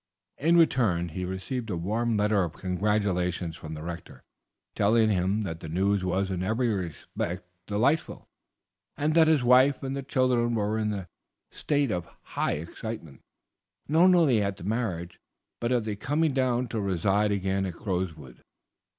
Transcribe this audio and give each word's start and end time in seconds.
In 0.39 0.57
return 0.57 1.09
he 1.09 1.25
received 1.25 1.69
a 1.69 1.77
warm 1.77 2.17
letter 2.17 2.43
of 2.43 2.53
congratulation 2.53 3.51
from 3.53 3.75
the 3.75 3.83
Rector, 3.83 4.23
telling 4.75 5.11
him 5.11 5.43
that 5.43 5.59
the 5.59 5.69
news 5.69 6.03
was 6.03 6.31
in 6.31 6.41
every 6.41 6.69
respect 6.69 7.43
delightful, 7.67 8.27
and 8.97 9.13
that 9.13 9.27
his 9.27 9.43
wife 9.43 9.83
and 9.83 9.95
the 9.95 10.01
children 10.01 10.55
were 10.55 10.79
in 10.79 10.91
a 10.91 11.07
state 11.51 11.91
of 11.91 12.05
the 12.05 12.13
highest 12.23 12.71
excitement, 12.71 13.21
not 13.87 14.11
only 14.15 14.41
at 14.41 14.57
the 14.57 14.63
marriage, 14.63 15.19
but 15.59 15.71
at 15.71 15.83
their 15.83 15.95
coming 15.95 16.33
down 16.33 16.67
to 16.69 16.81
reside 16.81 17.31
again 17.31 17.67
at 17.67 17.75
Crowswood. 17.75 18.41